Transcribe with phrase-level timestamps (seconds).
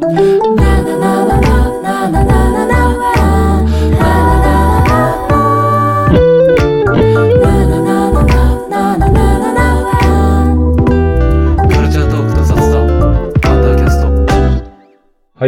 [0.00, 0.06] は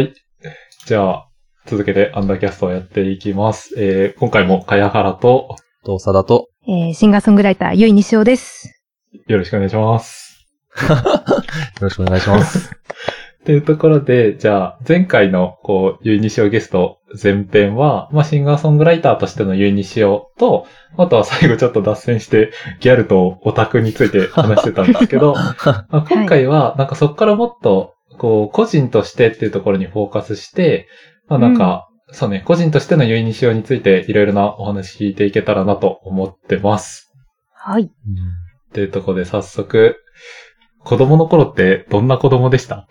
[0.01, 0.13] い。
[0.85, 1.29] じゃあ、
[1.65, 3.73] 続けてアンダーキャストをやっていきます。
[3.77, 5.55] えー、今回も茅原と
[5.85, 8.83] と、さだと、えー、シンガーソングライター、ゆいにしおです。
[9.27, 10.45] よろしくお願いします。
[10.89, 10.97] よ
[11.81, 12.69] ろしくお願いします。
[13.45, 22.51] というところで、じゃあ、前回の、こう、ゆいにしおゲスト前編は、まあ、シンガーソングライターとしてのゆいにしおと、あとは最後ちょっと脱線して、
[22.81, 25.33] ギャルとオタクについて話してたんですけど、
[25.65, 30.87] まあ、今回は、なんかそこからもっと、こう、個人としてっていうところにフォーカスして、
[31.27, 37.11] まあなんか、そうね、個人としてのゆいにしおについていろいろなお話聞いていけたらなと思ってます。
[37.53, 37.89] はい。
[38.73, 39.95] というところで早速、
[40.83, 42.87] 子供の頃ってどんな子供でした？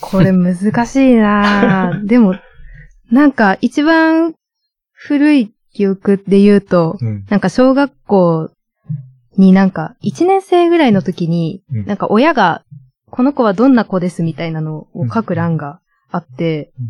[0.00, 1.92] これ難しいな。
[1.94, 2.34] ぁ でも、
[3.10, 4.34] なんか一番
[4.92, 7.24] 古い記憶で言うと、うん。
[7.28, 8.50] なんか小学校
[9.36, 11.86] になんか1年生ぐらいの時に、うん。
[11.86, 12.62] なんか親が
[13.10, 15.80] この子はどんな子ですみたいなのを書く欄が
[16.10, 16.86] あってうん、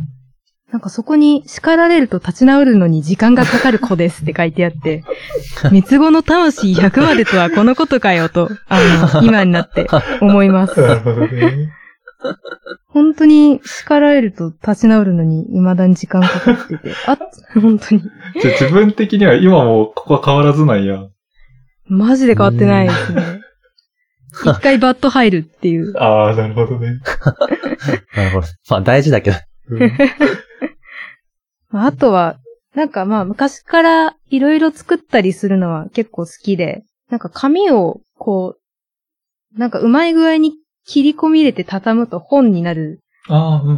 [0.72, 5.04] なんかそこに叱られると立ち直るのに時間がかかる子ですって書いてあって、
[5.70, 8.80] 三つ子の魂100までとはこのことかよと、あ
[9.12, 9.86] の、 今になって
[10.22, 10.80] 思います。
[10.80, 11.72] なるほどね。
[12.88, 17.18] 本当に叱られると立ち直るのに未だに時間かかってて、あ、
[17.60, 18.00] 本当に。
[18.40, 21.04] じゃあ自分的には今もここは変わらずなんや。
[21.86, 23.40] マジで変わってないですね。
[24.44, 25.92] 一回バット入るっていう。
[25.98, 27.00] ああ、なるほどね。
[28.16, 28.46] なるほど。
[28.70, 29.36] まあ大事だけど。
[29.68, 29.92] うん
[31.70, 32.38] まああとは、
[32.74, 38.56] なんかまあ昔からいろいろ作ったりするのは結構好きで、なんか紙をこ
[39.54, 40.54] う、なんかうまい具合に
[40.86, 43.00] 切り込み入れて畳むと本になる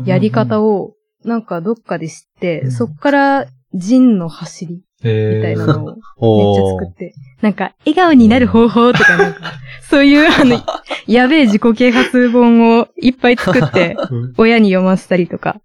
[0.05, 5.97] やり方をなんかどっかで知って、うんそっから陣の走りみたいなのを
[6.39, 7.15] めっちゃ作って。
[7.41, 9.53] なんか、笑顔になる方法とかなんか、
[9.83, 10.61] そういうあの、
[11.07, 15.61] やべえ自己啓発本をいっぱい作って、うん親に読ませたりとか。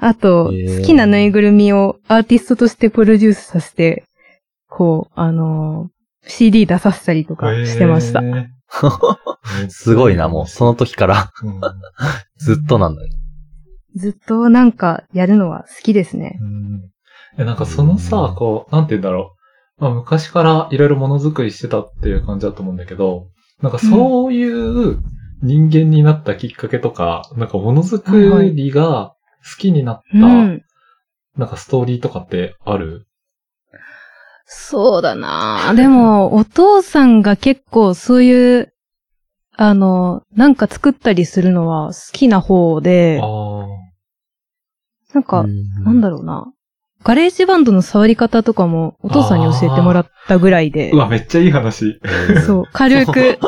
[0.00, 4.04] あと、好きなぬいぐるみをアーティストとしてプロデュースさせて、
[4.68, 8.22] こう、あのー CD 出させたりとかしてました。
[9.68, 10.46] すごいな、もう。
[10.46, 11.60] その時からうん
[12.36, 13.08] ずっとなんだね。
[13.96, 16.38] ずっとなんかやるのは好きですね。
[16.40, 16.90] うん
[17.36, 19.36] いや、なんかそのうさん、こう、なんて言うんだろ
[19.78, 19.82] う。
[19.82, 23.28] まあ昔からいろいろものづくりしてたっていう感じだと思うんだけど、
[23.62, 24.44] なんかそうい
[24.92, 24.98] う
[25.42, 29.14] 人間になったきっかけとか、なんかものづくりが
[29.44, 30.62] 好きになった、うん。
[31.36, 33.06] なんかストーリーとかってある？
[34.52, 38.72] そうだなでも、 お父さんが結構そういう、
[39.56, 43.20] あの、なんか作ったりするのは好きな方で。
[45.12, 45.44] なんか、
[45.84, 46.52] なんだだろうな。
[47.02, 51.98] GarageBand の触り方とかもお父さんに教えてもらったぐらいでう、わ、めっちゃいい話。
[52.46, 53.38] そう、軽く、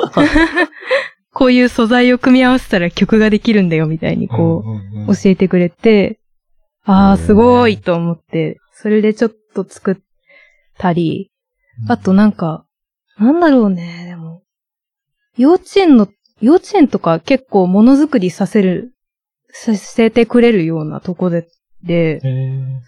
[1.35, 4.65] こういう素材を組み合わせたら曲ができるんだよみたいにこ
[5.09, 6.19] う教えてくれて、
[6.85, 9.97] ああ、すごいと思って、それでちょっと作っ
[10.79, 11.31] たり、
[11.89, 12.65] あとなんか、
[13.19, 14.43] なんだろうね、でも、
[15.37, 16.09] 幼稚園の、
[16.41, 18.93] 幼稚園とか結構ものづくりさせる、
[19.49, 21.47] させてくれるようなとこで、
[21.83, 22.21] で、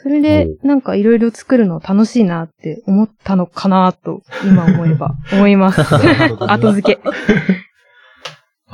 [0.03, 5.83] それでなんかいろいろ作るの楽しいなって思ったのかなと、今思えば、思います。
[6.47, 7.01] 後付け。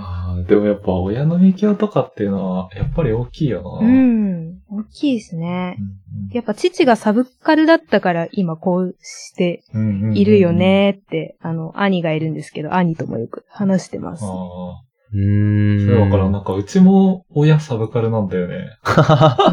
[0.00, 3.86] あーでもやっぱ親の影響とかっていうのは、やっぱり大きいよな。
[3.86, 5.76] うん、大きいですね。
[5.78, 6.00] うん
[6.32, 10.52] やっぱ父がサブカルだったから今こうしてうんうんうんいるよ。
[10.52, 14.24] ねって、あの、兄がいるんですけど、兄ともよく話してます。
[14.24, 14.82] ああ。
[15.12, 15.86] うーん。
[15.86, 18.78] それだからなんかうちも親サブカルなんだよね。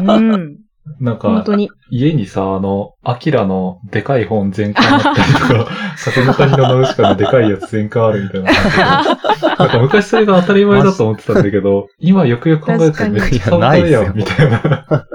[0.00, 0.57] うん。
[1.00, 1.70] なんか、本当に。
[1.90, 9.02] 家にさ、あの、アキラのでかい本全巻あったりとか、里の谷のナウシカのでかいやつ全巻あるみたいな感
[9.34, 9.46] じで。
[9.58, 15.06] なんか昔それが当たり前だと思ってたんだけど、今よくよく考えるとめっちゃサブカルやん、みたいな。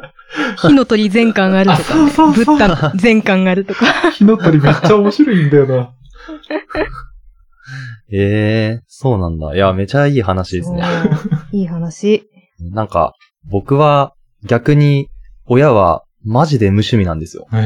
[0.58, 3.86] 火の鳥全巻あるとあそうか、そうそうブッダ全巻あるとか。
[4.12, 5.92] 火の鳥めっちゃ面白いんだよな。
[8.12, 9.56] ええそうなんだ。
[9.56, 10.84] いや、めちゃいい話ですね。
[11.52, 12.30] いい話。
[12.60, 13.14] なんか、
[13.50, 14.14] 僕は
[14.46, 15.10] 逆に
[15.46, 17.48] 親はマジで無趣味なんですよ。
[17.52, 17.60] へえ。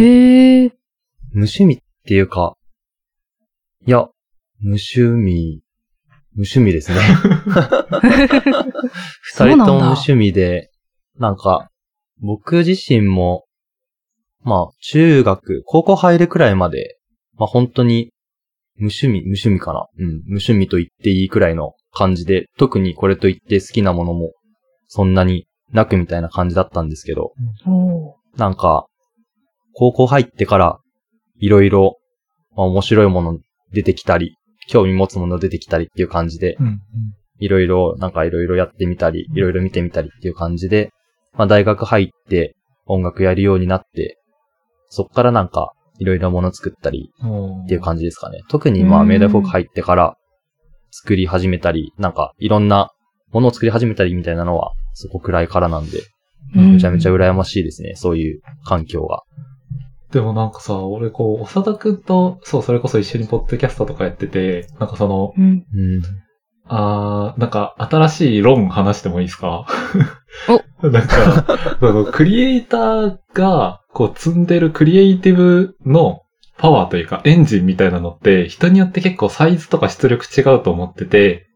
[0.00, 0.68] へえ。
[1.32, 2.54] 無趣味っていうか、
[3.86, 4.08] いや、
[4.60, 5.62] 無趣味、
[6.34, 7.00] 無趣味ですね。
[9.22, 10.70] 二人とも無趣味で、
[11.18, 11.70] なんか、
[12.20, 13.44] 僕自身も、
[14.42, 16.98] まあ、中学、高校入るくらいまで、
[17.36, 18.12] まあ本当に、
[18.76, 19.88] 無趣味、無趣味かな。
[19.98, 24.32] うん、無趣味と言っていいくらいの感じで、特にこれといって好きなものも、
[24.86, 27.32] そんなになくみたいな感じだったんですけど、
[28.36, 28.86] なんか、
[29.74, 30.78] 高校入ってから、
[31.40, 31.98] いろいろ、
[32.56, 33.38] まあ面白いもの
[33.72, 34.36] 出てきたり、
[34.66, 36.80] 興味持つもの出てきたりっていう感じで、うん。
[37.40, 40.90] いろいろ、なんかいろいろやってみたり、いろいろ見てみたりっていう感じで、
[41.34, 42.56] まあ大学入って
[42.86, 44.18] 音楽やるようになって、
[44.88, 47.62] そっからなんか、いろいろもの作ったりうん。
[47.64, 48.42] っていう感じですかね。
[48.48, 50.16] 特にまあうんメイダーフォーク入ってから
[50.90, 52.92] 作り始めたり、なんかいろんな
[53.32, 55.98] ものを作り始めたりみたいなのはそこくらいからなんで、
[56.56, 57.94] うんめちゃめちゃ羨ましいですね。
[57.94, 59.22] そういう環境が。
[60.12, 65.66] でもなんかさ、俺こう、長田くんと、そう、それこそ一緒にポッドキャストとかやってて、なんかその、うん。
[65.74, 66.02] うん。
[66.64, 69.66] あー、なんか新しい論話してもいいですか？
[70.82, 76.22] お なんか、そのクリエイターが、こう積んでるクリエイティブの
[76.56, 81.47] パワーというかエンジンみたいなのって、人によって結構サイズとか出力違うと思ってて、うん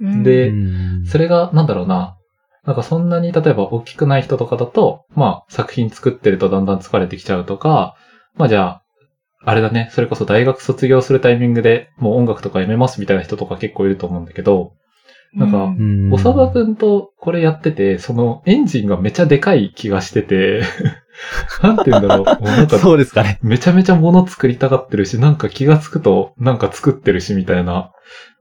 [0.00, 1.06] でうん。
[1.06, 2.16] それが、なんだろうな。
[2.64, 7.96] なんかそんなに、例えば大きくない人とかだと、まあ作品作ってるとだんだん疲れてきちゃうとか、
[8.36, 8.82] まあじゃあ、
[9.42, 14.72] あれだね、それこそ大学卒業するタイミングでもう音楽とかやめますみたいな人とか結構いると思うんだけど、
[15.34, 15.74] なんか
[16.32, 20.62] 長田くんとこれやってて、そのエンジンがめちゃでかい気がしてて、
[21.62, 23.38] なんて言うんだろう、もうなんかそうですかね。
[23.42, 27.92] めちゃめちゃ物作りたがってるし、なんか気がつくとなんか作ってるしみたいな、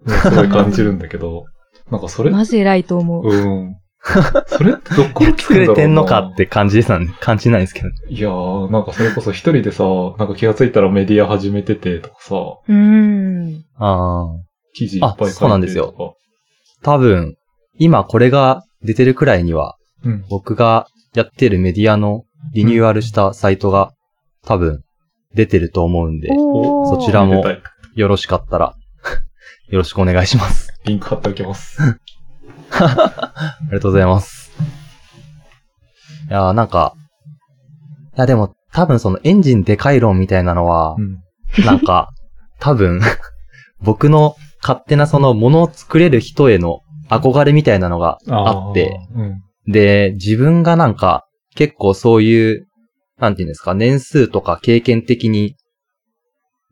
[0.08, 1.46] すごい感じるんだけど、
[1.92, 3.28] なんかそれ、マジ偉いと思う。
[3.28, 3.76] うん。
[4.48, 7.90] それってどっから来作るんだろうなれてんのかって感じですなん感じないですけど。
[8.08, 9.84] いやー、なんかそれこそ一人でさ、
[10.18, 12.36] なんか気がついたらメディア始めててとかさ、
[12.68, 13.66] うん。
[13.78, 14.50] ああ。
[14.74, 16.14] 記事いっぱい書いてあそうなんですよとか。
[16.82, 17.36] 多分、
[17.78, 20.26] 今これが出てるくらいには、うん。
[20.30, 22.24] 僕がやってるメディアの
[22.54, 23.94] リニューアルしたサイトが
[24.44, 24.84] 多分
[25.34, 27.44] 出てると思うんで、おーそちらも
[27.96, 28.76] よろしかったら、
[29.70, 30.74] よろしくお願いします。
[30.86, 31.82] リンク貼っておきます。
[32.72, 34.52] ありがとうございます。
[36.30, 36.96] いやーなんか、
[38.18, 41.02] いやでも多分そのエンジンでかい論みたいなのはう、
[41.62, 41.66] ん。
[41.66, 42.12] なんか、
[42.60, 43.02] 多分、
[43.82, 49.44] 僕の勝手なそのものを作れる人への憧れみたいなのがあって、ー、うん。
[49.72, 51.26] で、自分がなんか、
[51.56, 52.68] 結構そういう、
[53.20, 55.56] なんていうんですか、年数とか経験的に、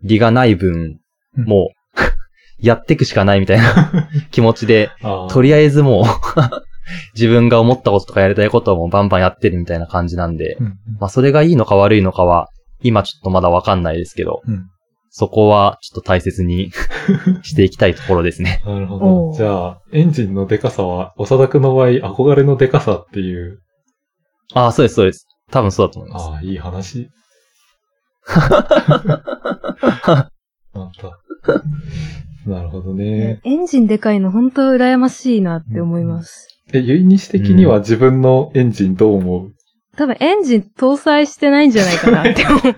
[0.03, 1.00] 利がない分、
[1.38, 1.77] うんもう、
[2.59, 4.89] やっていくしかないみたいな 気持ちで、
[5.29, 6.03] とりあえずもう、
[7.13, 10.77] 自分が思ったこととかやりたいことをもうバンバンやってるみたいな感じなんで、うん。
[11.00, 12.47] まあそれがいいのか悪いのかは、
[12.81, 14.65] 今ちょっとまだわかんないですけど、うん。
[15.09, 16.71] そこはちょっと大切に
[17.41, 18.62] していきたいところですね。
[18.65, 19.31] なるほおど。
[19.31, 23.59] ーじゃあ、エンジンのデカさは、長田くんの場合、憧れのデカさっていう、
[24.53, 25.27] ああ、そうです、そうです。
[25.51, 26.25] 多分そうだと思います。
[26.25, 27.09] ああ、いい話。
[30.73, 31.19] なんだ。
[32.45, 33.41] なるほどね。
[33.44, 36.47] エンジンでかいの本当羨ましいなって思います。
[36.73, 39.51] え、ゆいにし的には自分のエンジンどう思う、
[39.97, 42.59] 多分エンジン搭載してないんじゃないかなって思う。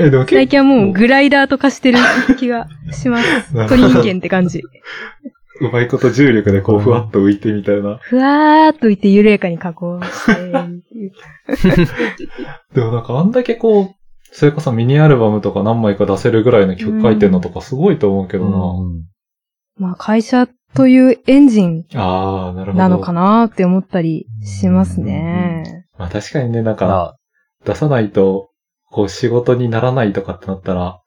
[0.00, 1.98] え、でも結最近はもうグライダーとかしてる
[2.36, 3.54] 気がします。
[3.68, 4.60] 鳥人間って感じ。
[5.60, 7.96] 構うまいこと重力でこうふわっと浮いてみたいな。
[8.02, 11.12] ふわーっといて緩やかに加工してっていう。
[12.74, 13.94] でもなんかあんだけこう、
[14.32, 18.56] それこそミニアルバムとか何枚か出せるぐらいの曲書いてんのとかすごいと思うけどな。
[18.56, 19.02] うん
[19.76, 22.78] まあ会社というエンジンああ、なるほど。
[22.78, 25.86] なのかなって思ったりしますね。
[25.98, 27.16] まあ確かにね、なんか、あ
[27.64, 28.50] 出さないと、
[28.90, 31.00] こう仕事にならないとかってなったら、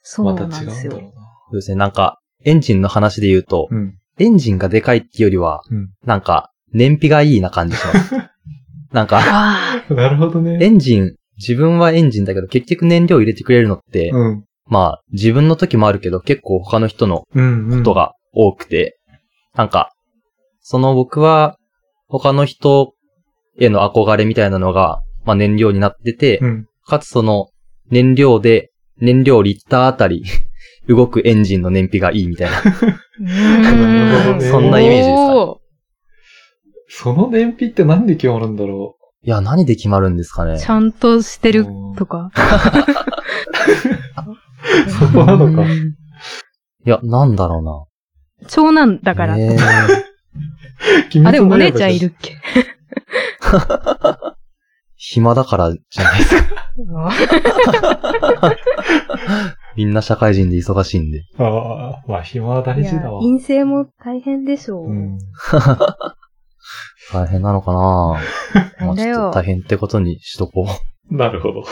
[0.00, 0.66] そうなまた違うん。
[0.66, 1.10] だろうな。
[1.10, 1.10] そ
[1.52, 3.98] うですね、なんか、エンジンの話で言うと、うん。
[4.18, 8.14] エンジンがでかいっていうよりは、うんなんか、燃費がいいな感じします。
[8.92, 10.56] なんか、あなるほどね。
[10.64, 14.44] エンジン、自分はエンジンだけど、結局燃料入れてくれるのって、うん。
[14.68, 17.78] まあ、自分の時もあるけど、結構他の人のうん、うん。
[17.78, 18.98] ことが多くて、
[19.54, 19.92] なんか、
[20.60, 21.58] その僕は、
[22.08, 22.94] 他の人
[23.58, 26.66] への憧れみたいなのが、まあ燃料になってて、うん。
[26.84, 27.48] かつその
[27.90, 30.24] 燃料で、燃料リッターあたり、
[30.88, 32.56] 動くエンジンの燃費がいいみたいな。
[34.40, 35.60] そんなイメージですかねお
[36.88, 40.68] その燃費って何で決まるんだろいや、何で決まるんですかねーち。
[40.68, 41.66] ゃんとしてる
[41.96, 42.30] とか。
[42.34, 42.38] う。
[44.90, 45.64] そこなのか。
[45.68, 45.68] い
[46.84, 48.48] や、なんだろうな。
[48.48, 49.36] 長男だから。
[49.36, 49.58] えー
[51.26, 52.36] あ、でもお君姉ちゃんいるっけ？
[54.96, 56.72] 暇だからじゃないですか。
[59.76, 61.22] みんな社会人で忙しいんで。
[61.38, 63.20] ああ、まあ暇は大事だわ。
[63.20, 64.86] 陰性も大変でしょう。
[64.86, 65.18] うん。
[67.12, 68.20] 大変なのかな？
[68.86, 70.66] まあちょっと大変ってことにしとこ
[71.10, 71.14] う。
[71.14, 71.64] なるほど。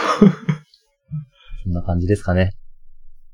[1.65, 2.53] そんな感じですかね。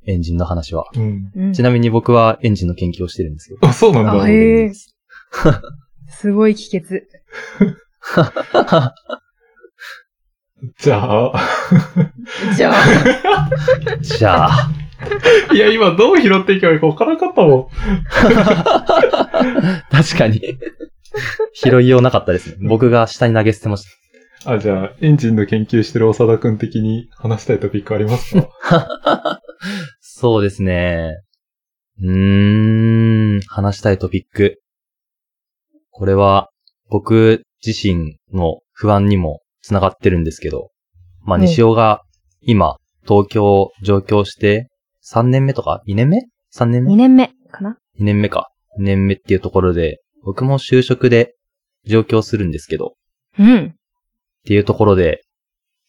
[0.06, 0.86] エンジンの話は。
[0.94, 1.30] うん。
[1.34, 3.68] うんちなみに僕はエンジンの研究をしてるんですけど。
[3.68, 4.22] あ、そうなんだ。
[4.22, 4.72] あへえ
[6.08, 7.06] すごい帰結。
[10.78, 11.32] じゃあ、
[12.56, 13.50] じゃあ。
[14.00, 14.70] じゃあ、
[15.52, 17.66] いや、今どう拾っていけばいいか分からなかったもん。
[19.90, 20.40] 確かに。
[21.54, 22.56] 拾いようなかったですね。
[22.68, 23.86] 僕が下に投げ捨てまし
[24.44, 28.48] あ、じゃあ、エンジンの研究してる長田くん的に話したいトピックありますか？
[28.68, 29.40] た。
[30.00, 31.16] そうですね。
[32.02, 34.60] うーん、話したいトピック。
[35.90, 36.48] これは、
[36.88, 40.70] 僕自身の不安にも繋がってるんですけど、
[41.22, 42.02] まあ、うん西尾が
[42.40, 42.76] 今、
[43.06, 44.68] 東京上京して、
[45.12, 46.18] 3年目とか ?2 年目
[46.54, 48.50] ?3 年目？2年目かな ?2 年目か。
[48.78, 51.34] 2年目っていうところで、僕も就職で
[51.86, 52.94] 上京するんですけど、
[53.38, 53.66] うん。
[53.66, 53.72] っ
[54.44, 55.22] ていうところで、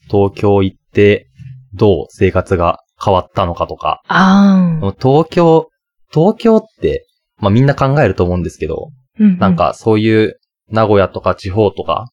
[0.10, 1.28] 東京行って、
[1.74, 4.96] どう生活が変わったのかとか、あー。
[5.02, 5.70] 東京、
[6.12, 7.06] 東京って、
[7.38, 9.38] まあみんな考えると思うんですけど、うん。
[9.38, 12.10] なん、かそういう名古屋とか地方とか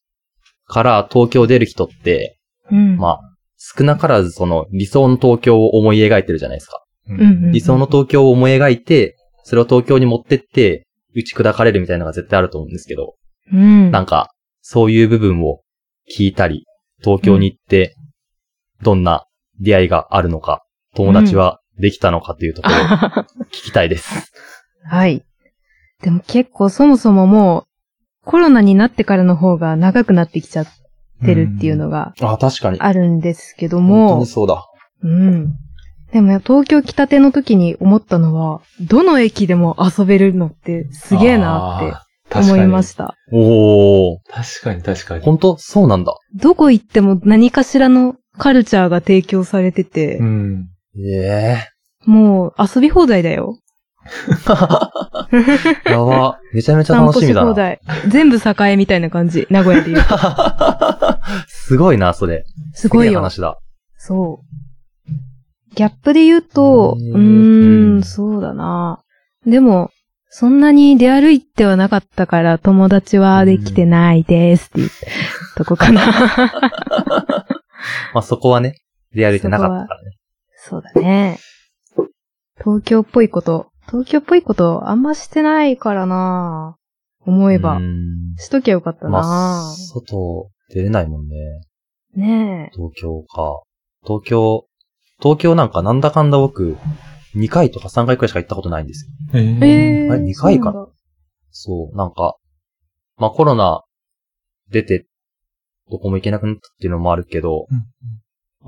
[0.69, 2.39] から東京出る人って、
[2.71, 2.97] うん。
[2.97, 3.21] まあ
[3.57, 6.85] 少なからずその理想の東京を思い描いてるじゃないですか。
[7.53, 13.15] 理想の東京を思い描いて、それを東京に持ってって、打ち砕かれるみたいなのが絶対あると思うんですけど、
[13.53, 13.91] うん。
[13.91, 15.63] なんか、そういう部分を
[16.15, 16.67] 聞いたり、
[17.03, 17.97] 東京に行って、
[18.83, 19.25] どんな
[19.59, 22.79] 出会いがあるのか、友達はできたのかというところを
[23.47, 24.33] 聞きたいです。
[24.85, 25.25] はい。
[26.03, 27.68] でも結構そもそももう、
[28.29, 30.67] コロナになってからの方が長くなってきちゃっ
[31.25, 32.79] てるっていうのがあ、確かに。
[32.79, 34.67] あるんですけど本当もに、そうだ。
[35.03, 35.55] うん。
[36.13, 43.15] でも東京来たての時に思ったのは、どの駅でも遊べるのってすげえなって思いました。
[43.33, 44.19] おー。
[44.31, 45.25] 確かに確かに。
[45.25, 46.15] 本当そうなんだ。
[46.35, 50.69] どこ行っても何かしらのカルチャーが提供されててう、ん。
[51.17, 51.65] え
[52.05, 53.59] もう遊び放題だよ。
[55.87, 56.39] え やば。
[56.53, 57.55] めちゃめちゃ楽しみだな。
[58.09, 59.47] 全部栄みたいな感じ。
[59.51, 60.17] 名古屋で言うと。
[61.49, 62.45] すごいな、それ。
[62.73, 63.21] すごいよ。
[63.21, 63.59] 話だ。
[63.97, 65.75] そう。
[65.75, 69.03] ギャップで言うと、うーうんん、そうだな。
[69.47, 69.91] でも、
[70.31, 74.91] そんなに出歩いてはなかったから友達はできてないですっていう
[75.57, 76.03] とこかな。
[78.13, 78.75] まあそこはね、
[79.15, 80.17] 出歩いてなかったからね。
[80.57, 81.39] そうだね。
[82.59, 86.77] 東京っぽいこと、東京っぽいことあんましてないからな。
[87.27, 87.81] 思えばう。
[87.81, 89.75] んしときゃよかったまなあ、。
[89.75, 91.37] 外出れないもんね。
[92.15, 92.77] ねえ。
[92.77, 93.63] 東京か。
[94.05, 94.67] 東京、
[95.21, 96.77] 東京なんかなんだかんだ僕、
[97.37, 99.13] 2回とか3回くらいしか行ったことないんですよ。
[99.35, 100.73] えーええあれ二回かな？
[100.73, 100.93] そうなんだ
[101.51, 102.37] そう、なんか、
[103.17, 103.83] まあコロナ
[104.71, 105.07] 出て、
[105.91, 107.67] どこも行けなくなったっていうのもあるけど、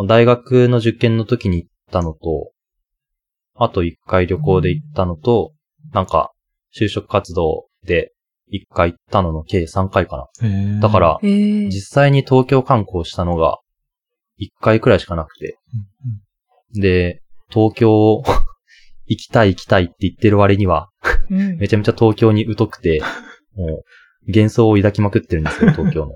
[0.09, 2.53] 大学の受験の時に行ったのと、
[3.63, 5.53] あと1回旅行で行ったのと、
[5.93, 6.33] なんか、
[6.75, 8.13] 就職活動で
[8.51, 10.81] 1回行ったのの計3回かえーな。
[10.81, 13.59] だから、ええ実際に東京観光したのが、
[14.41, 15.59] 1回くらいしかなくて。
[16.73, 18.25] で、東京を
[19.07, 20.89] 行きたい行きたいって言ってる割には、
[21.31, 23.03] うん めちゃめちゃ東京に疎くて、
[23.57, 23.85] もう、
[24.27, 26.13] 幻想を抱きまくってるんですよ、東京の。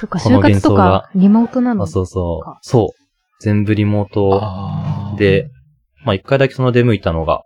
[0.00, 2.60] そっか、この就活と幻想がか、リモートなのあ、そうそうか。
[2.62, 3.02] そう。
[3.40, 5.50] 全部リモートで、
[6.04, 7.44] まあ一回だけその出向いたのが、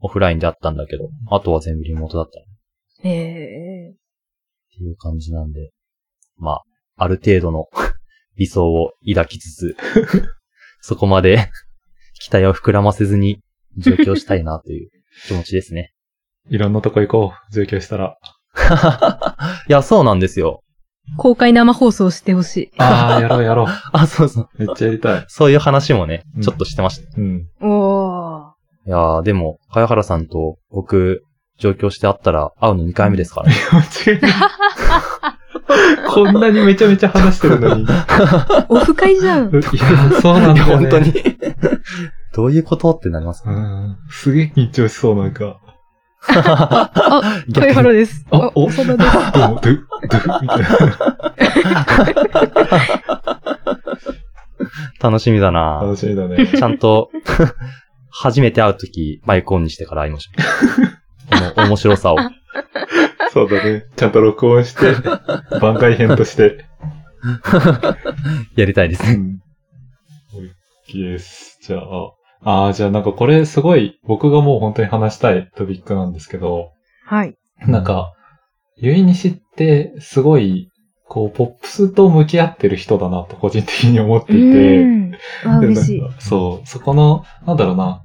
[0.00, 2.42] オフラインであったんだけど、あとは全部リモートだったっ
[3.04, 3.94] ええ
[4.76, 5.70] ていう感じなんで、
[6.36, 6.62] まあ、
[6.96, 7.68] ある程度の
[8.36, 9.76] 理想を抱きつつ、
[10.80, 11.50] そこまで
[12.20, 13.40] 期待を膨らませずに
[13.76, 14.90] 上京したいなという
[15.26, 15.92] 気持ちですね。
[16.50, 17.54] いろんなとこ行こう。
[17.54, 18.18] 上京したら。
[19.68, 20.63] いや、そうなんですよ。
[21.16, 22.70] 公開生放送してほしい。
[22.78, 23.66] ああ、やろうやろう。
[23.92, 24.48] あ、そうそう。
[24.58, 25.24] めっちゃやりたい。
[25.28, 27.08] そういう話もねう、んちょっとしてました。
[27.16, 27.44] うん。
[27.60, 28.88] おー。
[28.88, 31.22] いやー、でも、かやはらさんと僕、
[31.58, 33.54] 上京して会ったら会うの2回目ですからね。
[33.72, 34.32] 間違いない。
[36.08, 37.82] こんなにめちゃめちゃ話してるのに。
[37.84, 37.86] い
[38.68, 39.50] オフ会じゃん。
[39.54, 39.62] や、
[40.20, 40.74] そうなんだよ、ね。
[40.74, 41.12] 本当に。
[42.34, 43.50] どういうことってなりますう。
[43.50, 43.96] ん。
[44.10, 45.60] すげえ緊張しそう、なんか。
[46.28, 48.24] あ、逆に小原です。
[48.30, 49.12] あおそんなです。
[49.32, 50.68] でも、ドゥ、ドゥ、みたいな。
[55.02, 56.46] 楽しみだな楽しみだね。
[56.46, 57.10] ちゃんと、
[58.10, 60.30] 初めて会うとき、マイクオンにしてから会いましょ
[61.50, 61.54] う。
[61.54, 62.16] この面白さを。
[63.32, 63.84] そうだね。
[63.96, 64.94] ちゃんと録音して、
[65.60, 66.64] 番外編として。
[68.56, 69.14] やりたいですね。
[69.14, 69.40] うん。
[70.88, 71.58] OK です。
[71.62, 71.80] じゃあ、
[72.44, 76.72] ああ、じゃあなんかこれすごい僕がもう本当に話したいトピックなんですけど、
[77.06, 77.36] はい。
[77.66, 78.12] なんか、
[78.76, 80.70] ゆいにしってすごい、
[81.06, 85.12] こう、ポップスと向き合ってる人だなと個人的に思っていて、うん。
[85.60, 86.02] 嬉しい。
[86.18, 88.02] そう、そこの、なんだろうな。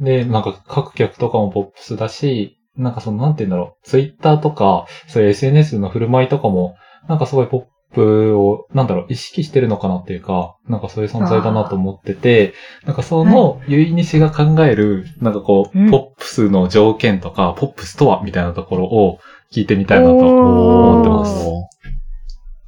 [0.00, 6.76] で、なんか各曲とかもポップスだし、なんかその、なんて言うんだろう、ツイッターとか、そういう SNS の振る舞いとかも、
[7.08, 7.64] なんかすごいポッ
[7.94, 12.54] プを、なんだろう、意識してるのかなっていうか、なんかそういう存在だなと思ってて、
[12.84, 19.18] なんかその、ゆいにしが考える、なんかこう、うんポップスの条件とか、ポップスとは、みたいなところを
[19.52, 21.78] 聞いてみたいなと思ってます。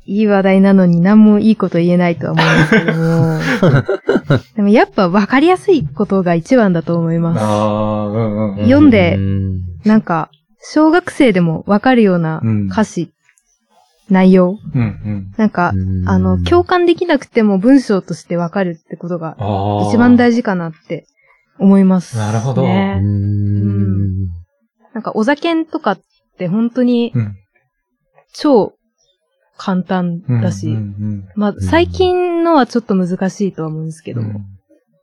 [0.07, 4.41] いい話題なのに何もいいこと言えないとは思うんですけども。
[4.57, 8.65] でもやっぱ分かりやすいことが一番だと思いまあー、うんうんうん。
[8.65, 9.89] 読んでうんす。
[9.89, 13.13] なんか、小学生でも分かるようなうん歌詞、
[14.11, 14.59] 内容。
[14.75, 15.33] うんうん。
[15.37, 15.73] なんか、
[16.07, 19.37] あの、共感できなくても文章として分かるってことが。
[19.89, 21.07] 一番大事かなって
[21.59, 22.63] 思います、なるほど。
[22.63, 24.27] うねん。
[24.93, 26.01] なんか、お酒とかっ
[26.39, 27.37] て本当にうん。
[28.33, 28.75] 超
[29.57, 34.47] 簡単だし、うんうんまあ、最近のはちょっと難しいとは思うんですけど、うん。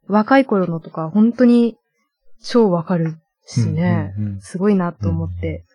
[0.07, 1.77] 若い頃のとか本当に
[2.41, 4.41] 超わかるしね、うんうんうん。
[4.41, 5.65] すごいなと思って、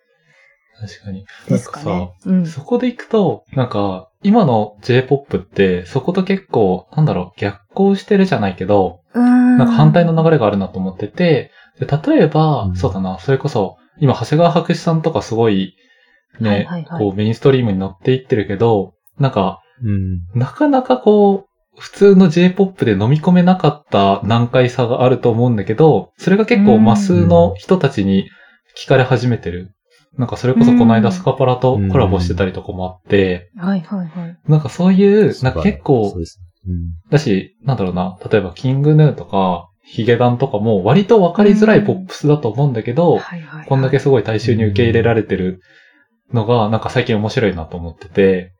[0.80, 1.24] 確かに。
[1.48, 2.12] ですかね。
[2.26, 2.60] うんさ、。
[2.60, 15.74] そこで行くと、なんか、今の J-POP って、そこと結構、なんだろう、逆行してるじゃないけど、ななんか反対の流れがあるなと思ってて、で例えば、うんそうだな、それこそ、今、長谷川博士さんとかすごい、
[16.40, 16.66] ね、
[16.98, 28.28] こう、メインストリームに乗っていってるけど、なんか、うんなかなかこう、普通の J-POP で飲み込めなかった難解さがあると思うんだけど、それが結構うんマスの人たちに
[28.78, 29.74] 聞かれ始めてる。
[30.18, 34.38] なんかそれこそこの間スカパラとコラボしてたりとかもあって、はいはいはい。
[34.46, 36.14] なんかそういう、なんか結そ構
[37.10, 43.66] だし、なんだろうな、例えばキングヌーとかヒゲダンとかも割とわかりづらいポップスだと思うんだけど、はいはいはい。
[43.66, 45.60] こんだけすごい大衆に受け入れられてる
[46.32, 48.52] のが、なんか最近面白いなと思ってて、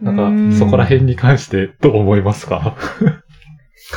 [0.00, 2.76] なんかそこら辺に関してどう思いますか？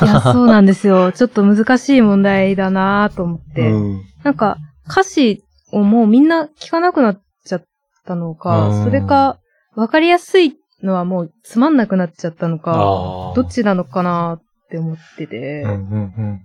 [0.01, 1.12] いや、そうなんですよ。
[1.12, 3.72] ちょっと難しい問題だなと思って。
[3.72, 4.01] うん。
[4.24, 5.44] なんか、歌詞
[5.77, 7.65] をもうみんな聞かなくなっちゃっ
[8.05, 9.39] たのうか、んそれか、
[9.75, 13.33] わかりやすいのはもうつまんなくなっちゃったのか。
[13.35, 15.61] どっちなのかなって思ってて。
[15.61, 16.42] うんうんうん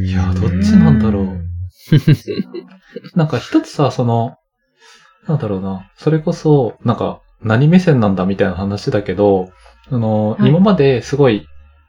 [0.00, 1.48] いやどっちなんだろううん。
[3.14, 4.36] なんか一つさ、その、
[5.28, 9.50] なんだろうな、それこそ、なんか、何目線なんだみたいな話だけど、
[9.90, 11.46] あの、はい今まですごい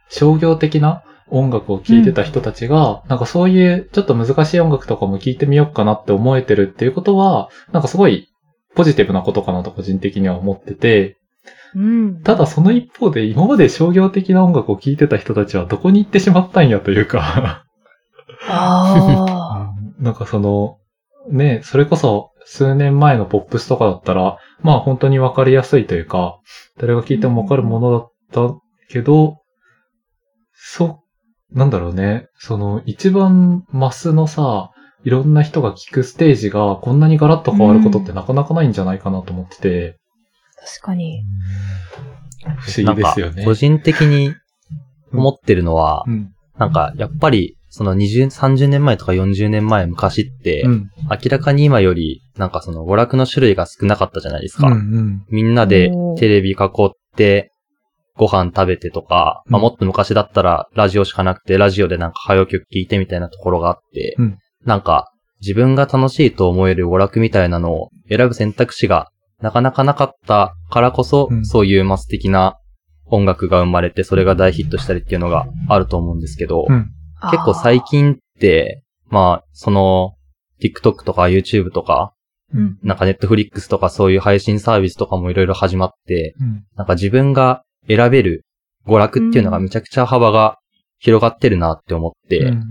[0.10, 8.30] 商業的な音楽を聴いてた人たちが、なんかそういうちょっと難しい音楽とかも聴いてみようかなって思えてるっていうことは、なんかすごい
[8.76, 11.18] ポジティブなことかなと個人的には思ってて、
[11.76, 12.22] うん。
[12.22, 17.66] ただその一方で今まで商業的な音楽を聴いてた人たちはどこに行ってしまったんやというか。
[20.00, 20.78] なんかその、
[21.30, 26.40] ね、それこそ数年前のポップスとかだったら、まあ本当にわかりやすいというか、
[26.78, 28.56] 誰が聞いてもわかるものだった
[28.90, 29.38] けど、
[30.54, 31.03] そ、
[31.54, 34.72] なんだろうね、その一番マスのさ、
[35.04, 39.98] いろんな人が聞くステージがこんなにガラッと変わることってなかなかないんじゃないかなと思ってて、
[40.78, 41.24] 確かに。
[42.60, 43.36] 不思議ですよね。
[43.36, 44.34] なんか個人的に
[45.14, 46.34] 思ってるのはう、ん。
[46.58, 50.92] なんか、やっぱり、その20、30年前とか40年前昔って、うん。
[51.10, 54.68] 明らかに今より、なんかその娯楽の種類が少なかったじゃないですか。
[54.68, 55.26] うんうん。
[55.30, 57.52] みんなでテレビ囲って、
[58.16, 69.10] ご飯食べてとか、まあ、うんもっと昔だったらラジオしかなくて、ラジオでなんか歌謡曲聴いてみたいなところがあって、うんなんか自分が楽しいと思える娯楽みたいなのを選ぶ選択肢が
[69.42, 72.58] なかなかなかったからこそ、うんそういうマス的な
[73.06, 76.90] 音楽が生まれて、それが大ヒットしたりっていうのがあると思うんですけど、うん。
[77.32, 80.16] 結構最近って、まあ、その、
[80.62, 82.14] TikTok とか YouTube とか、
[82.54, 82.78] うん。
[82.82, 86.64] なんか Netflix とかそういう配信サービスとかもいろいろ始まって、うん。
[86.76, 88.46] なんか自分が選べる
[88.88, 90.58] 娯楽っていうのがめちゃくちゃ幅が
[91.00, 92.64] 広がってるなって思って、うん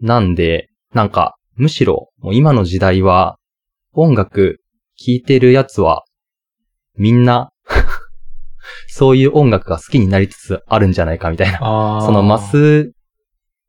[0.00, 3.36] なんで、なんか、むしろ、もう今の時代は、
[3.92, 4.60] 音楽
[4.96, 6.04] 聴いてるやつは、
[6.96, 7.50] みんな、
[8.88, 11.58] そういう音楽が好きになりつつあるんじゃないかみたいな。
[12.02, 12.92] そのマス、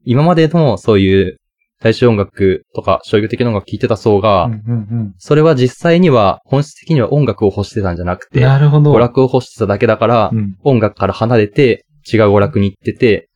[0.06, 1.38] 今までのそういう
[1.82, 8.40] 大衆音楽とか商業的な音楽聴いてた層が、うんうんそれは実際には本質的には音楽を欲してたんじゃなくうん。
[8.40, 8.94] て、なるほど。
[8.94, 10.56] 娯楽を欲してただけだから、うん。
[10.64, 13.30] 音楽から離れて違う娯楽に行ってて、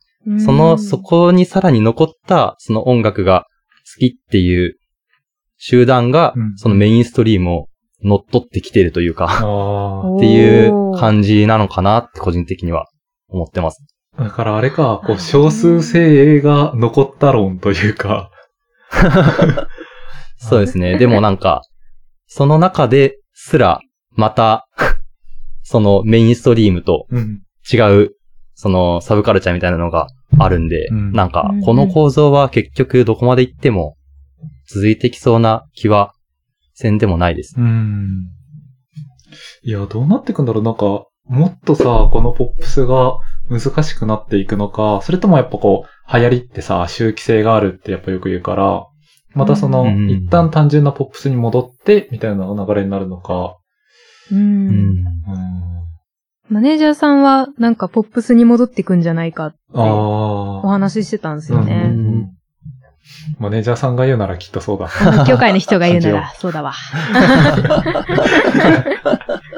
[0.44, 3.46] その、そこにさらに残ったその音楽が
[3.94, 4.76] 好きっていう
[5.58, 7.68] 集団がうん、そのメインストリームを
[8.04, 9.26] 乗っ取ってきてるというか。
[10.18, 12.86] っていう感じなのかなって個人的には
[13.28, 13.84] 思ってます。
[14.18, 18.32] だからあれか、こう、少数精鋭が残った論というか。
[20.38, 20.98] そうですね。
[20.98, 21.62] でもなんか、
[22.28, 23.80] その中ですら、
[24.12, 24.68] また、
[25.64, 27.42] そのメインストリームとうん。
[27.72, 28.16] 違う、
[28.54, 33.98] そのサブカルチャーみたいなのがあるんで、うんうん、なんかこの構造は結局どこまで行っても
[34.68, 36.14] 続いてきそうな気は
[36.74, 37.56] 線でもないです。
[37.58, 38.28] うん。
[39.64, 43.18] いや、どうなっていくんだろうなんか、もっとさ、このポップスが
[43.50, 48.86] 難しくなっていくのか、それともやっぱこう、流行りってさ、周期性があるってやっぱよく言うから、
[49.34, 53.58] またその、うん一旦単純なポップスに戻って、みたいな流れになるのか、
[54.32, 54.36] う。
[54.36, 54.70] うんん。
[54.70, 55.06] うん。
[56.50, 59.58] マネージャーさんは、なんかポップスに戻ってくんじゃないかって。
[59.74, 61.92] お話ししてたんですようんね。
[61.94, 62.32] うん
[63.38, 64.90] マネージャーさんが言うならきっとそうだ。
[64.90, 66.74] あ業界の人が言うな感ら、そうだわ。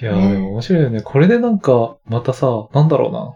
[0.00, 1.02] いやー、ねでも面白いよね。
[1.02, 3.34] これでなんか、またさ、なんだろうな。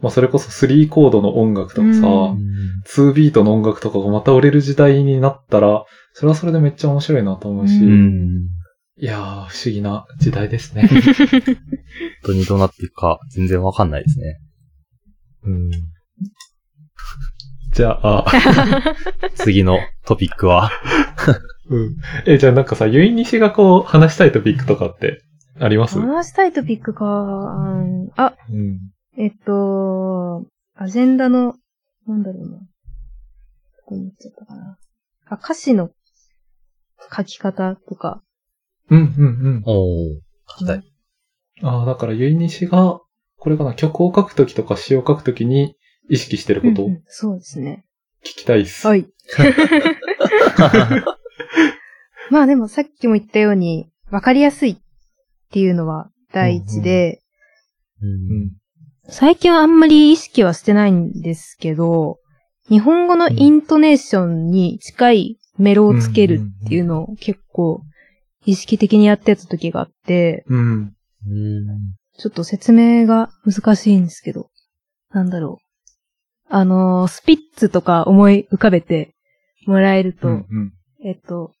[0.00, 2.38] まあ、それこそ3コードの音楽とかさ、うん
[2.88, 8.48] 2ビートの音楽とかがまた売れる時代になったら、それはそれでめっちゃ面白いなと思うし、ううん。
[9.00, 10.88] いやー、不思議な時代ですね。
[10.88, 11.56] 本
[12.24, 14.38] 当にどうなっていくか全然わかんないですね。
[15.44, 15.70] うん。
[17.72, 18.32] じゃあ、あ
[19.34, 20.70] 次のトピックは？
[21.68, 21.96] うん。
[22.26, 25.22] え、じゃあなんかさ、ゆいにしがこう、話したいトピックとかって
[25.60, 25.98] あります？
[25.98, 27.04] 話したいトピックか。
[27.04, 28.78] うんあ、うん。
[29.16, 30.44] えっと、
[30.74, 31.56] アジェンダの、
[32.06, 32.58] なんだろうな。
[32.58, 32.62] ど
[33.86, 34.78] こに行っちゃったかな。
[35.26, 35.90] あ、歌詞の
[37.14, 38.22] 書き方とか。
[38.90, 40.18] うん、うん、おー。
[40.56, 40.76] 聞きたい。
[41.62, 41.68] うん。
[41.68, 43.00] ああ、だからゆいにしが、
[43.38, 45.76] これかな、曲を書くときとか詩を書くときに
[46.08, 46.82] 意識してること？
[46.82, 47.84] をうんうんそうですね。
[48.24, 48.86] 聞きたいっす。
[48.86, 49.06] はい。
[52.30, 54.80] まあでもさっきも言ったように、わかりやすい
[55.48, 57.20] っていうのは第一で、
[58.02, 58.06] う。
[58.06, 58.50] うんん。
[59.08, 62.18] 最近はあんまり意識はしてないんですけど、
[62.68, 67.82] 日本語のイントネーションに近いメロをつけるっていうのを結構
[68.44, 70.92] 意識的にやってた時があって、うん。
[71.26, 71.66] うん。
[72.18, 74.50] ちょっと説明が難しいんですけど、
[75.10, 75.68] なんだろう。
[76.50, 79.14] あのースピッツとか思い浮かべて
[79.66, 80.34] もらえると、うん。
[80.34, 80.72] うん。
[81.04, 81.52] えっと、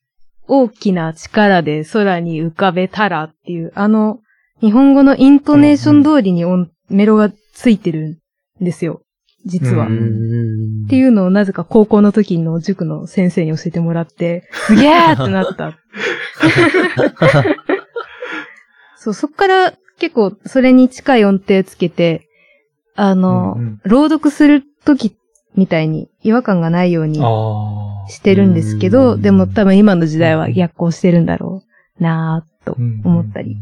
[0.48, 4.20] 大きな力で空に浮かべたらっていう、あの、
[4.60, 8.18] 日本語のイントネーション通りに音、メロがついてる
[8.60, 9.02] んですよ。
[9.44, 9.86] 実は。
[9.86, 15.78] うっんていうのをなぜか高校の時の塾の先生に教えてもらって、すげーってなった。
[18.96, 22.28] そう、そっから結構それに近い音程つけて、
[22.96, 25.16] あの、うんうん朗読する時
[25.56, 27.20] みたいに違和感がないように。
[28.10, 31.62] してるんですけうど、んでも多分今の時代は逆行してるんだろ
[32.00, 33.56] うなぁとうん思ったり。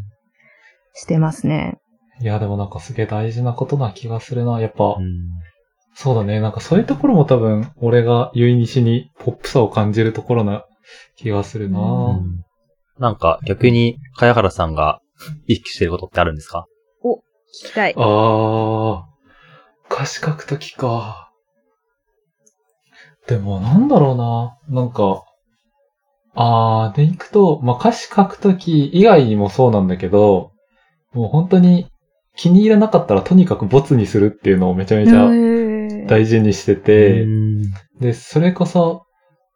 [0.95, 1.79] してますね。
[2.21, 4.61] いや、でもなんかすげえ大事なことな気がするな。
[4.61, 5.07] やっぱ、うん
[5.99, 6.41] そうだね。
[6.41, 10.65] なんかそういうところも多分、俺がゆいにしにポップさを感じるところな
[11.17, 11.81] 気がするな。
[11.81, 12.43] うん
[12.99, 15.01] なんか逆に、茅原さんが
[15.47, 16.67] 意識してることってあるんですか？
[17.65, 17.95] 聞きたい。
[17.97, 19.07] ああ、
[19.91, 21.26] 歌詞書くときか。
[23.29, 24.83] でもなんだろうな。
[24.83, 25.25] なんか、
[26.35, 30.53] あー、でいくと、まあ、歌詞書くとき以外にもそうなんだけど、
[31.13, 31.89] もう本当に
[32.37, 37.63] 気に入らなかったらとにかくボツにするっていうのをめちゃめちゃへ大事にしてて、うん。
[38.01, 39.07] で、それこそ、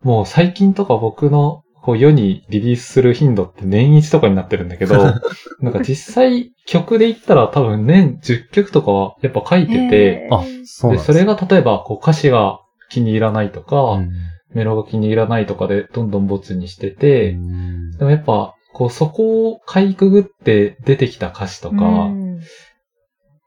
[0.03, 4.97] もう最近とか僕のこう世にリリースする頻度って年一とかになってるんだけど、
[5.61, 14.11] なんか実際曲で言ったら多分年10曲とかはやっぱ書いてて、あ、そうで、それが例えばこう歌詞が気に入らないとか、うん。
[14.53, 17.91] メロが気に入らないとかでどんどんボツにしてて、うん。
[17.93, 22.41] でもやっぱこうそこをかいくぐって出てきた歌詞とか、うん。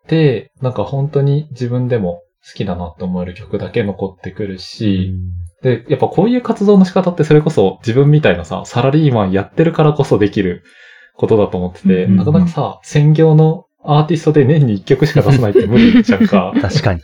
[0.08, 5.14] で、なんか本当に自分でも好きだなって思える曲だけ残ってくるし、
[5.62, 10.64] で、やっぱこういう活動の仕方ってそれこそ自分みたいなさ、サラリーマンやってるからこそできる
[11.16, 12.18] ことだと思ってて、うん。
[12.18, 16.54] なかなかさ、専業のアーティストで年に一曲しか出さないって無理じゃんか。
[16.62, 17.02] 確かに。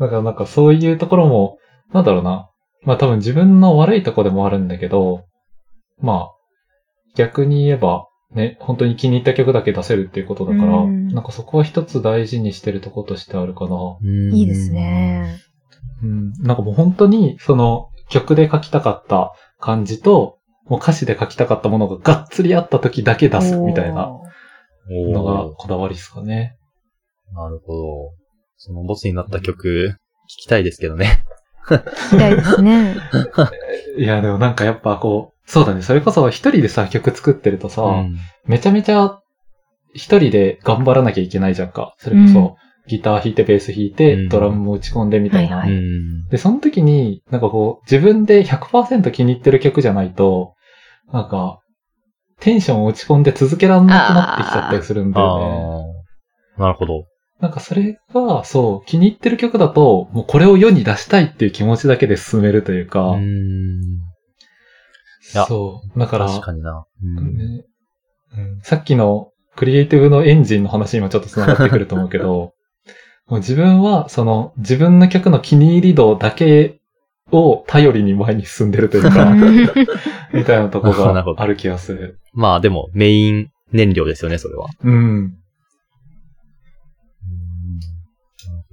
[0.00, 1.58] だからなんかそういうところも、
[1.92, 2.50] なんだろうな。
[2.82, 5.24] まあ多分自分の悪いとこでもあるんだけど、
[6.00, 6.30] まあ、
[7.16, 13.96] 逆に言えば、ね、本当に気に入った曲だけ出せるっていうことだから、うんなんかそこは一つ大事にしてるとことしてあるかな。
[14.32, 14.70] いいです。
[14.70, 15.40] ね。
[16.02, 16.32] うん。
[16.42, 26.56] なんかもう本当に、その曲で書きたかった感じと、もう歌詞で書きたかったものががっつりあった時だけ出すみたいなおのがこだわりですかね。
[27.34, 27.82] なるほど。
[28.58, 29.96] そのボスになった曲、
[30.26, 31.22] 聞きたいですけどね。
[31.74, 31.84] ー。
[31.84, 32.96] 聞きたいですね。
[33.96, 35.82] いや、でもなんかやっぱこう、そうだね。
[35.82, 39.18] それこそ一人でさ、曲作ってるとさ、うんめちゃめちゃ
[39.92, 41.94] 一人で頑張らなきゃいけないじゃんか。
[41.98, 42.54] それこそ、うん
[42.88, 45.58] ギター弾いてベース弾いて、うんドラムも打ち込んでみたいな。
[45.58, 50.54] はいはいうんで、その時に、なんかこう、自分で100%気に入ってる曲じゃないと、
[51.12, 51.60] なんか、
[52.40, 55.84] テンションを打ち込んで続けらんなくなってきちゃったりするんだよ
[56.56, 56.62] ね。
[56.62, 57.04] なるほど。
[57.40, 63.20] なんかそれが、そう、気に入ってる曲だと、もうこれを世に出したいっていう気持ちだけで進めるというか、う
[65.22, 65.98] そう。
[65.98, 66.84] だから、確かにな。
[67.02, 67.36] うん。
[67.36, 67.64] ね
[68.36, 72.52] うんさっきのクリエイティブのエンジンの話にもちょっと繋がってくると思うけど、
[73.26, 76.78] もう自分はその自分の曲の気に入り度だけ
[77.32, 79.32] を頼りに前に進んでるというか、
[80.32, 82.18] みたいなとこが ある気がする。
[82.32, 84.68] まあでも、メイン燃料ですよね、それは。
[84.84, 85.34] うん。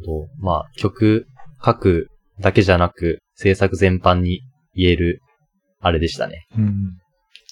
[0.08, 0.28] なるほど。
[0.40, 1.26] まあ、曲
[1.64, 2.08] 書く
[2.40, 4.42] だけじゃなく、制作全般に
[4.76, 5.22] 言える、
[5.80, 6.46] あれでしたね。
[6.58, 6.98] うん。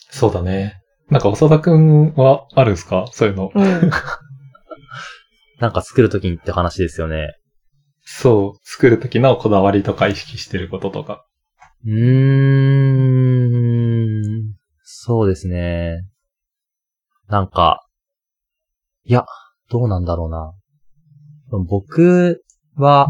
[0.09, 0.75] そうだね。
[1.09, 3.07] なんか、長田くんはあるんですか？
[3.11, 3.51] そういうの。
[3.53, 3.91] うん
[5.59, 7.35] なんか作るときにって話ですよね。
[8.01, 8.59] そう。
[8.63, 11.25] 作る時のこだわりとか意識してることとか。
[11.85, 11.99] うー
[14.49, 14.53] ん。
[14.83, 16.01] そうですね。
[17.29, 17.85] なんか、
[19.05, 19.25] いや、
[19.69, 20.53] どうなんだろうな。
[21.65, 22.42] 僕
[22.77, 23.07] は、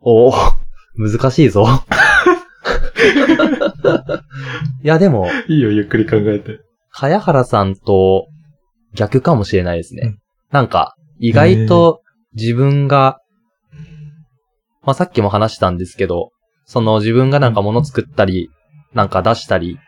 [0.00, 0.32] おお、
[0.96, 1.66] 難しいぞ。
[4.82, 6.60] いや、でも、いいよ、ゆっくり考えて。
[6.90, 8.26] 茅原さんと
[8.94, 10.02] 逆かもしれないですね。
[10.04, 12.02] うんなんか、意外と
[12.34, 13.20] 自分が、
[14.82, 16.30] まあ、さっきも話したんですけど、
[16.66, 18.50] その自分がなんか物作ったり、
[18.92, 19.78] なんか出したり、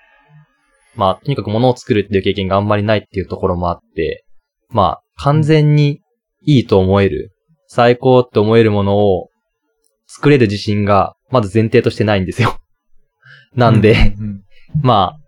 [0.96, 4.23] まあ、とにかく物を作るっていう経験があんまりないっていうところもあって、
[4.70, 6.00] まあ、完全に
[6.42, 7.33] いいと思える、
[7.66, 9.29] 最高って思えるものを
[10.07, 12.59] 作れる自信が、まず前提としてないんですよ。
[13.55, 14.40] なんで、うんうん
[14.83, 15.20] まあ、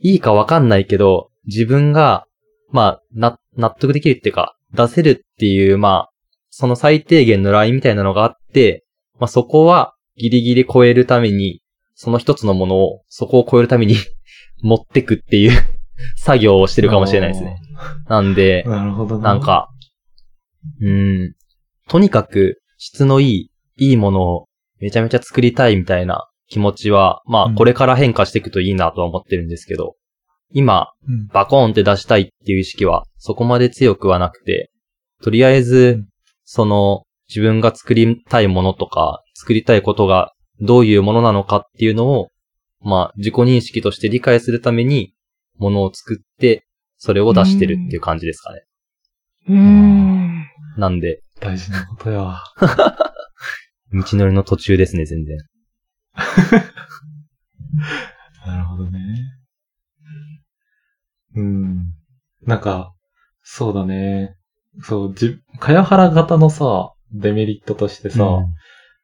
[0.00, 2.26] いいかわかんないけど、自分が、
[2.70, 6.10] まあ、な、納得できるっていうか、出せるっていう、まあ、
[6.50, 8.84] その最低限のラインみたいなのがあって、
[9.18, 11.62] まあそこはギリギリ超えるために、
[11.94, 13.94] その一つのものを、そこを超えるために
[14.62, 15.52] 持ってくっていう
[16.16, 17.56] 作業をしてるかもしれないですね。
[18.08, 19.68] なんでなるほどなん、か、
[20.80, 21.34] うーん、
[21.88, 24.46] とにかく質のいい、いいものを
[24.80, 27.52] めちゃめちゃ作りたいみたいな気持ちは、まうん。
[27.52, 29.94] あこれから変化していくといいなとは思ってるんですけど、
[30.52, 31.26] 今、うん。
[31.28, 34.70] バコーンって出したいっていう意識はそこまで強くはなくて、
[35.22, 36.08] とりあえうずん、
[36.44, 42.28] その自分が作りたいものとか、作りたいことがどういうものなのかっていうのを、
[42.80, 45.12] まあ自己認識として理解するために、
[45.58, 46.64] ものを作って、
[46.98, 48.64] それを出してるっていう感じですかね。
[49.48, 50.46] うーん。
[50.76, 52.36] なんで、大事なことや。
[53.92, 55.38] 道のりの途中ですね、全然。
[58.46, 58.98] なるほどね。
[61.36, 61.94] うん。
[62.42, 62.92] なんか、
[63.42, 64.36] そうだね。
[64.82, 68.54] そう、じ、かやはら型のさ、デメリットとしてさ、うん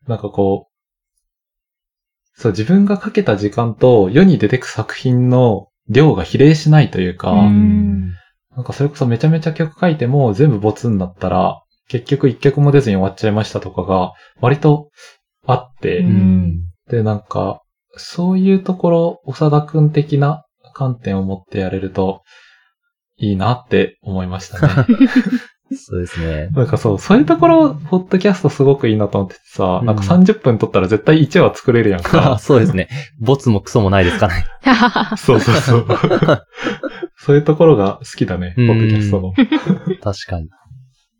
[0.06, 8.14] なんかこう、そう、自分がかけた時間と世に出てく作品の量が比例しないというか、うん
[8.56, 14.90] なんかそれこそめちゃめちゃ曲書いても全部ボツになったら、結局一曲も出ずに終わっちゃいましたとかが、割と
[15.44, 17.62] あって、うんで、なんか、
[17.96, 20.44] そういうところ、長田くん的な
[20.74, 22.22] 観点を持ってやれると、
[23.16, 24.86] いいなって思いましたね。
[25.76, 26.48] そうですね。
[26.52, 32.38] なんかそう、そういうところ、ポッドキャストすごくいいなと思っててさ、うんなんか30分撮ったら絶対1話作れるやんか。
[32.42, 32.88] そうですね。
[33.20, 34.44] ボツもクソもないですかね。
[35.16, 35.86] そうそうそう。
[37.16, 39.32] そういうところが好きだね、ポうんッドキャストの。
[40.02, 40.48] 確かに。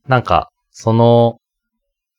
[0.07, 1.38] なんか、その、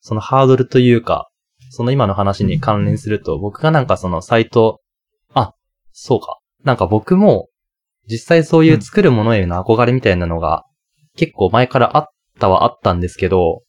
[0.00, 1.28] そのハードルというか、
[1.70, 4.80] その今の話に関連すると、僕がなんかそのサイト、
[5.34, 5.52] あ、
[5.92, 6.38] そうか。
[6.64, 7.48] なんか僕も、
[8.08, 10.64] 実際そういう作るものへの憧れみたいなのが、
[11.16, 12.06] 結構前からあっ
[12.38, 13.62] たはあったんですけど、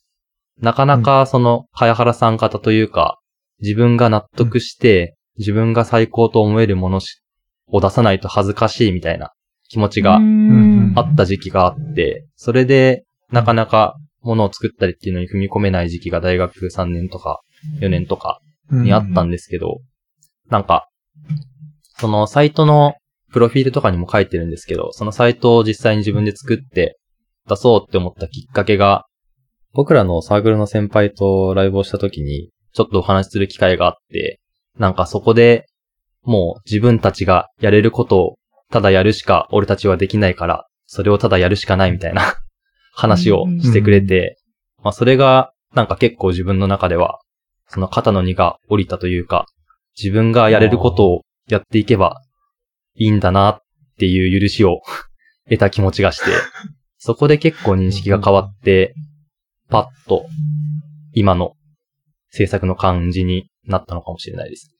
[0.60, 3.20] なかなかその、茅原さん方というか、
[3.60, 7.22] 自分が納得して、自分が最高と思えるものし
[7.68, 9.34] を出さないと恥ずかしいみたいな
[9.70, 10.94] 気持ちがうん。
[10.96, 17.42] あった時期があって、それで、なかなか物を作ったりっていうのに踏み込めない時期が大学3年とか
[17.82, 18.40] 4年とか
[18.72, 19.80] にあったんですけど、
[20.50, 20.88] なんか、
[22.00, 22.96] そのサイトの
[23.32, 26.97] プロフィールとかにも書いてるんですけど、そのサイトを実際に自分で作って
[27.48, 29.06] 出そうって思ったきっかけが、
[29.74, 34.40] 僕らのサークルの先輩とライブをした時に、ちょっとお話しする機会があって、
[34.78, 35.68] なんかそこで、
[36.24, 38.36] もう自分たちがやれることを
[38.70, 42.36] ただやるしか俺たちはできないから、それをただやるしかないみたいな
[42.94, 44.38] 話をしてくれて、
[44.84, 47.20] まあそれがなんか結構自分の中では、
[47.68, 49.46] その肩の荷が降りたというか、
[49.98, 52.22] 自分がやれることをやっていけば
[52.96, 53.60] いいんだなっ
[53.98, 54.82] ていう許しを
[55.50, 56.32] 得た気持ちがして、
[56.98, 58.94] そこで結構認識が変わって、
[59.70, 60.26] パッと
[61.14, 61.54] 今の
[62.30, 64.72] 制作の感じになったのかもしれないです。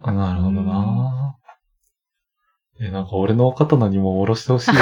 [0.00, 1.36] あなるほどな
[2.80, 4.80] え、なんか俺の肩の荷も下ろしてほしいよ。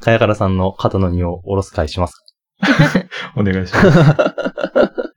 [0.00, 2.22] かやからさんの肩の荷を下ろす会しますか？
[3.36, 3.98] お願いします。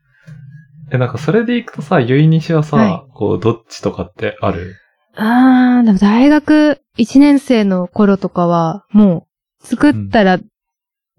[0.92, 4.76] え、なんかそれで行くとさ、ゆいにしはさ、はこう、どっちとかってある？
[5.16, 9.28] あー、でも大学1年生の頃とかは、も
[9.62, 10.40] う、作ったら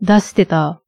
[0.01, 0.81] 出してた、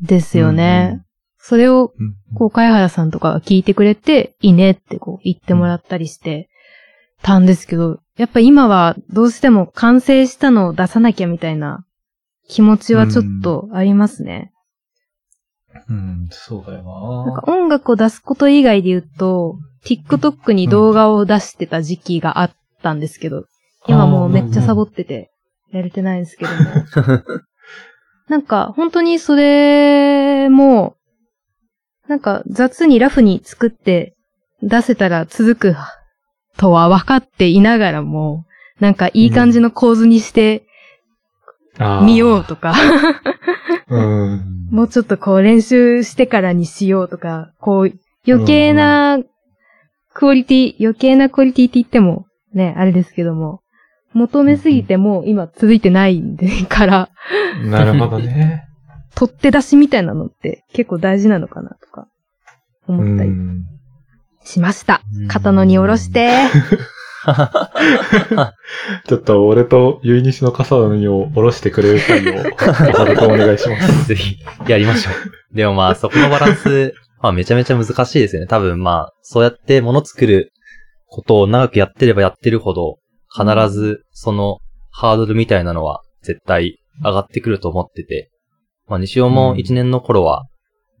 [0.00, 1.04] ですよね。
[1.38, 2.14] それを、うん。
[2.34, 6.48] こう、貝原さんとかが聞いてくれて、いいねってこう言ってもらったりして
[7.22, 11.84] たんですけど、やっぱ今はどうしても完成したのを出さなきゃみたいな
[12.48, 14.52] 気持ちはちょっとありますね。
[15.88, 22.50] うん、そうだよななんか音楽を出すこと以外で言うと、TikTok に動画を出してた時期があっ
[22.82, 23.44] たんですけど、
[23.86, 25.30] 今もうめっちゃサボってて、
[25.72, 27.22] やれてないんですけども。
[28.28, 30.96] なんか、本当にそれも、
[32.08, 34.14] なんか雑にラフに作って
[34.62, 35.76] 出せたら続く
[36.56, 38.44] とは分かっていながらも、
[38.80, 40.66] なんかいい感じの構図にして
[41.78, 42.74] あーみようとか、
[43.88, 44.44] うん。
[44.70, 47.92] もうちょっとこう練習してからにしようとか、こう
[48.26, 49.18] 余計な
[50.14, 53.60] クオリティ、余計なクオリティって言ってもね、あれですけども、
[54.12, 57.10] 求めすぎてもう今続いてないんで、から、
[57.66, 58.64] なるほどね。
[59.14, 62.08] 取って出しみたいなのって結構大事なのかなとか
[62.88, 63.64] 思ったりうん
[64.42, 65.28] しましたうん。
[65.28, 66.30] 肩の荷下ろして。
[69.06, 74.08] ちょっと俺とゆいにしの傘の荷を下ろしてくれる回を、おさくお願いします。
[74.08, 74.36] ぜひ、
[74.68, 75.56] やりましょう。
[75.56, 76.94] でもまあ、そこのバランス、
[77.24, 78.46] まあめちゃめちゃ難しいですよね。
[78.46, 80.52] 多分まあ、そうやって物作る
[81.06, 82.98] ことを長くやってればやってるほど、
[83.34, 84.58] 必ずその
[84.90, 88.30] ハードルみたいなのは絶対上がってくると思ってて、
[88.88, 90.44] まあ西尾も1年の頃は、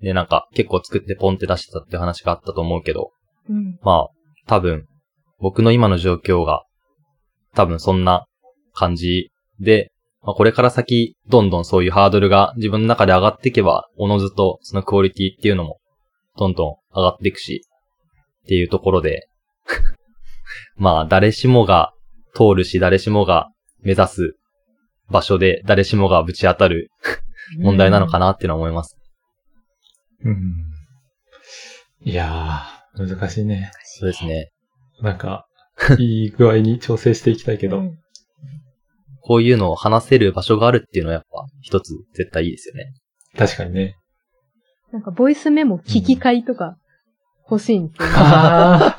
[0.00, 3.10] ね、なんか結構作ってポンって出してたって話があったと思うけど、
[3.50, 3.78] うん。
[3.82, 4.08] まあ、
[4.46, 4.86] 多分、
[5.40, 6.62] 僕の今の状況が、
[7.54, 8.24] 多分そんな
[8.72, 15.80] 感じで、まあ、これから先、どんどんそういうハードルが自分の中で上がっていけば、おのずとそのクオリティっていうのも、
[16.36, 17.62] どんどん上がっていくし、
[18.44, 19.28] っていうところで、
[20.76, 21.92] まあ、誰しもが
[22.34, 24.36] 通るし、誰しもが目指す
[25.10, 26.90] 場所で、誰しもがぶち当たる
[27.58, 28.96] 問題なのかなっていうのは思います。
[30.24, 30.54] うん。
[32.02, 33.70] いやー、難しいね。
[33.84, 34.50] そうですね。
[35.00, 35.46] なんか、
[35.98, 37.78] いい具合に調整していきたいけど。
[37.78, 37.98] うん
[39.26, 42.92] こういうのを話せる場所があるっていうのはやっぱ、一つ絶対いいですよね。
[43.36, 43.96] 確かにね。
[44.94, 46.76] なんかボイスメモ聞き会とか
[47.50, 48.14] 欲しいんですよね。
[48.16, 48.96] あ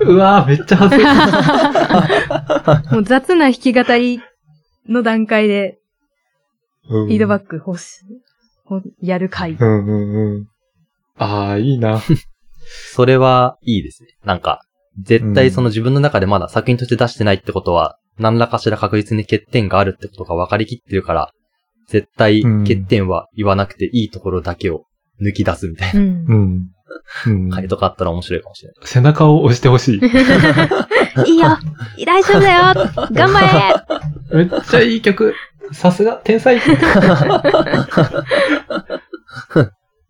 [0.00, 2.94] ー、うわー、めっちゃ恥ずかしい。
[2.94, 4.22] もう雑な弾き語り
[4.88, 5.76] の段階で
[6.88, 8.00] うんフィードバック欲し、
[8.64, 9.52] ほやる会。
[9.52, 10.46] うんうんうん。
[11.18, 12.00] あー、いいな。
[12.94, 14.08] それはいいですね。
[14.24, 14.62] なんか、
[15.02, 21.32] 絶対その自分の中でまだ作品として出してないってことは、何らかしら確実に欠点があるってことが分かりきってるから、
[21.88, 24.86] 絶対うん欠点は言わなくていいところだけを
[25.22, 26.34] 抜き出すみたいなうんう。
[26.34, 26.70] ん。
[27.26, 27.50] うん。
[27.50, 28.86] 回とかあったら面白いかもしれない。
[28.86, 30.00] 背中を押してほしい。
[31.26, 31.56] いいよ
[32.04, 32.74] 大丈夫だよ
[33.12, 33.40] 頑張
[34.32, 35.34] れ めっちゃいい曲。
[35.72, 36.56] さすが、天才。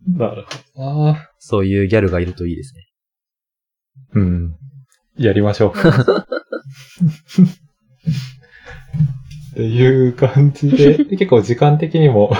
[0.07, 1.29] なるほどな。
[1.39, 2.81] そういうギャルがいるといいですね。
[4.13, 4.55] うん。
[5.17, 5.73] やりましょう。
[9.51, 12.33] っていう感じで、結構時間的にもお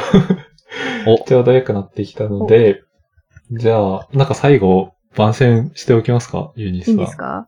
[1.28, 2.82] ちょうど良くなってきたので、
[3.52, 6.52] じゃあ、なんか最後、番宣しておきますか？
[6.56, 6.96] ユニスさん。
[6.96, 7.48] いいんですか？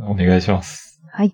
[0.00, 1.00] お願いします。
[1.12, 1.32] はい。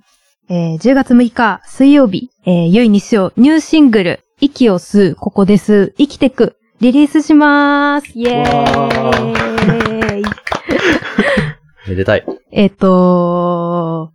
[0.48, 10.22] えー、10月6日水曜日、えー、ゆいにしおニューシングル、息を吸う、ここです、生きてく、リリースしまーすイェーイ
[11.88, 12.24] めでたい。
[12.50, 14.10] えっ、と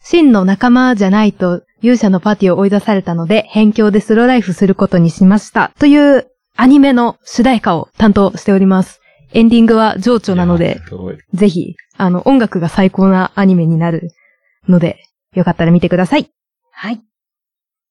[0.00, 5.72] 真の仲間じゃないと勇者のパーティーを追い出されたので、辺境でスローライフすることにしました。
[5.78, 9.00] というアニメの主題歌を担当しております。
[9.32, 10.80] エンディングは情緒なので。
[11.32, 14.10] ぜひ、あの、音楽が最高なアニメになる
[14.68, 16.30] ので、よかったら見てください。
[16.72, 17.00] はい。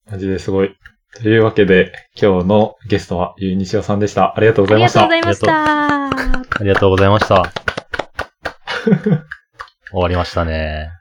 [0.09, 0.75] マジですごい。
[1.15, 4.37] というわけで、今日のゲストはゆうにしおさんでした。
[4.37, 5.07] ありがとうございました。
[5.07, 5.69] ありがとうございま
[6.13, 6.59] した。
[6.59, 7.51] ありがとうございました。
[9.91, 10.98] 終わりましたね。